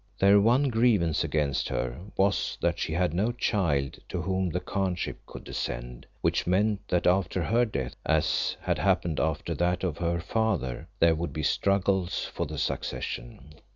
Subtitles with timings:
[0.17, 5.17] Their one grievance against her was that she had no child to whom the khanship
[5.27, 10.19] could descend, which meant that after her death, as had happened after that of her
[10.19, 13.53] father, there would be struggles for the succession.